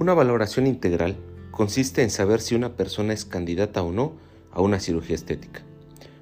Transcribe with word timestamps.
Una 0.00 0.14
valoración 0.14 0.66
integral 0.66 1.18
consiste 1.50 2.02
en 2.02 2.08
saber 2.08 2.40
si 2.40 2.54
una 2.54 2.74
persona 2.74 3.12
es 3.12 3.26
candidata 3.26 3.82
o 3.82 3.92
no 3.92 4.14
a 4.50 4.62
una 4.62 4.80
cirugía 4.80 5.14
estética. 5.14 5.60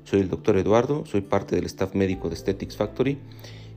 Soy 0.03 0.19
el 0.19 0.29
doctor 0.29 0.59
Eduardo, 0.59 1.07
soy 1.07 1.21
parte 1.21 1.55
del 1.55 1.67
staff 1.67 1.95
médico 1.95 2.29
de 2.29 2.35
Aesthetics 2.35 2.77
Factory 2.77 3.19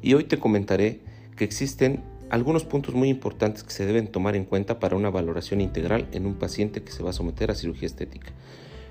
y 0.01 0.15
hoy 0.15 0.23
te 0.23 0.39
comentaré 0.39 1.01
que 1.37 1.43
existen 1.43 2.03
algunos 2.31 2.65
puntos 2.65 2.95
muy 2.95 3.09
importantes 3.09 3.61
que 3.61 3.69
se 3.69 3.85
deben 3.85 4.07
tomar 4.07 4.35
en 4.35 4.45
cuenta 4.45 4.79
para 4.79 4.95
una 4.95 5.11
valoración 5.11 5.61
integral 5.61 6.07
en 6.13 6.25
un 6.25 6.33
paciente 6.33 6.81
que 6.81 6.91
se 6.91 7.03
va 7.03 7.11
a 7.11 7.13
someter 7.13 7.51
a 7.51 7.55
cirugía 7.55 7.85
estética. 7.85 8.31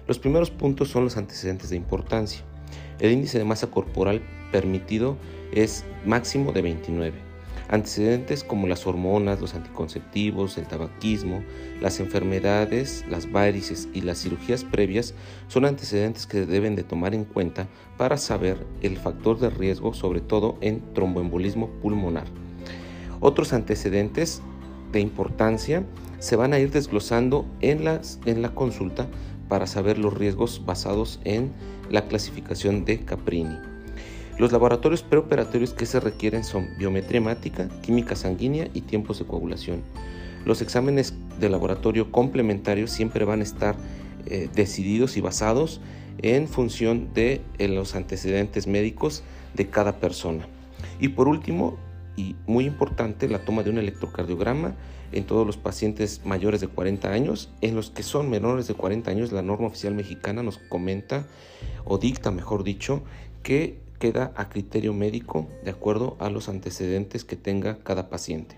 Los 0.07 0.21
primeros 0.21 0.53
puntos 0.53 0.90
son 0.90 1.03
los 1.03 1.17
antecedentes 1.17 1.71
de 1.71 1.77
importancia. 1.77 2.45
El 3.00 3.11
índice 3.11 3.36
de 3.36 3.45
masa 3.45 3.67
corporal 3.67 4.22
permitido 4.53 5.17
es 5.50 5.85
máximo 6.07 6.53
de 6.53 6.63
29. 6.63 7.29
Antecedentes 7.71 8.43
como 8.43 8.67
las 8.67 8.85
hormonas, 8.85 9.41
los 9.41 9.55
anticonceptivos, 9.55 10.59
el 10.59 10.67
tabaquismo, 10.67 11.45
las 11.81 12.01
enfermedades, 12.01 13.05
las 13.09 13.31
varices 13.31 13.89
y 13.95 14.01
las 14.01 14.19
cirugías 14.19 14.65
previas 14.65 15.15
son 15.46 15.65
antecedentes 15.65 16.27
que 16.27 16.46
deben 16.46 16.75
de 16.75 16.83
tomar 16.83 17.15
en 17.15 17.25
cuenta 17.25 17.69
para 17.96 18.17
saber 18.17 18.67
el 18.83 18.96
factor 18.96 19.39
de 19.39 19.51
riesgo, 19.51 19.95
sobre 19.95 20.21
todo 20.21 20.59
en 20.61 20.83
tromboembolismo 20.95 21.69
pulmonar. 21.81 22.27
Otros 23.21 23.53
antecedentes 23.53 24.43
de 24.91 24.99
importancia 24.99 25.85
se 26.18 26.35
van 26.35 26.53
a 26.53 26.59
ir 26.59 26.73
desglosando 26.73 27.46
en, 27.61 27.87
en 28.27 28.43
la 28.43 28.53
consulta 28.53 29.07
para 29.49 29.68
saber 29.68 29.96
los 29.96 30.13
riesgos 30.13 30.65
basados 30.67 31.21
en 31.23 31.53
la 31.89 32.09
clasificación 32.09 32.84
de 32.84 33.05
Caprini. 33.05 33.59
Los 34.41 34.53
laboratorios 34.53 35.03
preoperatorios 35.03 35.75
que 35.75 35.84
se 35.84 36.00
requieren 36.00 36.44
son 36.44 36.70
biometría 36.78 37.19
hemática, 37.19 37.69
química 37.83 38.17
sanguínea 38.17 38.69
y 38.72 38.81
tiempos 38.81 39.19
de 39.19 39.27
coagulación. 39.27 39.83
Los 40.47 40.62
exámenes 40.62 41.12
de 41.39 41.51
laboratorio 41.51 42.11
complementarios 42.11 42.91
siempre 42.91 43.27
van 43.27 43.41
a 43.41 43.42
estar 43.42 43.77
eh, 44.25 44.48
decididos 44.55 45.19
y 45.19 45.20
basados 45.20 45.83
en 46.23 46.48
función 46.48 47.12
de 47.12 47.42
los 47.59 47.95
antecedentes 47.95 48.67
médicos 48.67 49.25
de 49.53 49.69
cada 49.69 49.98
persona. 49.98 50.47
Y 50.98 51.09
por 51.09 51.28
último, 51.28 51.77
y 52.17 52.34
muy 52.47 52.65
importante, 52.65 53.28
la 53.28 53.45
toma 53.45 53.62
de 53.62 53.69
un 53.69 53.77
electrocardiograma 53.77 54.75
en 55.12 55.25
todos 55.25 55.47
los 55.47 55.59
pacientes 55.59 56.22
mayores 56.25 56.62
de 56.62 56.69
40 56.69 57.12
años. 57.12 57.50
En 57.61 57.75
los 57.75 57.91
que 57.91 58.03
son 58.03 58.31
menores 58.31 58.67
de 58.69 58.72
40 58.72 59.11
años, 59.11 59.33
la 59.33 59.43
norma 59.43 59.67
oficial 59.67 59.95
mexicana 59.95 60.43
nos 60.43 60.56
comenta 60.56 61.27
o 61.84 61.98
dicta, 61.98 62.31
mejor 62.31 62.65
dicho, 62.65 63.03
que 63.43 63.90
queda 64.01 64.33
a 64.34 64.48
criterio 64.48 64.93
médico 64.93 65.47
de 65.62 65.70
acuerdo 65.70 66.17
a 66.19 66.31
los 66.31 66.48
antecedentes 66.48 67.25
que 67.25 67.37
tenga 67.37 67.79
cada 67.84 68.09
paciente. 68.09 68.56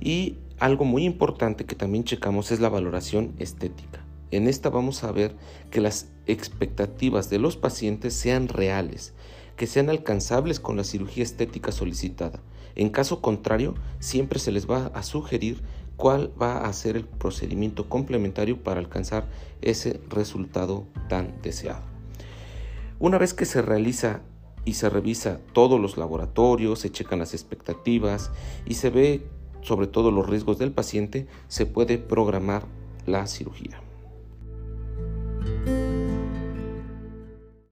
Y 0.00 0.38
algo 0.58 0.84
muy 0.84 1.04
importante 1.04 1.66
que 1.66 1.76
también 1.76 2.02
checamos 2.02 2.50
es 2.50 2.58
la 2.58 2.68
valoración 2.68 3.34
estética. 3.38 4.04
En 4.32 4.48
esta 4.48 4.70
vamos 4.70 5.04
a 5.04 5.12
ver 5.12 5.36
que 5.70 5.80
las 5.80 6.08
expectativas 6.26 7.30
de 7.30 7.38
los 7.38 7.56
pacientes 7.56 8.14
sean 8.14 8.48
reales, 8.48 9.14
que 9.56 9.66
sean 9.66 9.90
alcanzables 9.90 10.58
con 10.60 10.76
la 10.76 10.84
cirugía 10.84 11.22
estética 11.22 11.70
solicitada. 11.70 12.40
En 12.74 12.90
caso 12.90 13.20
contrario, 13.20 13.74
siempre 13.98 14.38
se 14.38 14.52
les 14.52 14.68
va 14.68 14.86
a 14.94 15.02
sugerir 15.02 15.62
cuál 15.96 16.32
va 16.40 16.64
a 16.64 16.72
ser 16.72 16.96
el 16.96 17.04
procedimiento 17.04 17.88
complementario 17.88 18.62
para 18.62 18.80
alcanzar 18.80 19.26
ese 19.60 20.00
resultado 20.08 20.86
tan 21.08 21.40
deseado. 21.42 21.82
Una 23.00 23.18
vez 23.18 23.34
que 23.34 23.44
se 23.44 23.62
realiza 23.62 24.22
y 24.68 24.74
se 24.74 24.90
revisa 24.90 25.40
todos 25.54 25.80
los 25.80 25.96
laboratorios, 25.96 26.80
se 26.80 26.92
checan 26.92 27.20
las 27.20 27.32
expectativas 27.32 28.30
y 28.66 28.74
se 28.74 28.90
ve 28.90 29.26
sobre 29.62 29.86
todo 29.86 30.10
los 30.10 30.28
riesgos 30.28 30.58
del 30.58 30.72
paciente, 30.72 31.26
se 31.48 31.64
puede 31.64 31.96
programar 31.96 32.66
la 33.06 33.26
cirugía. 33.26 33.80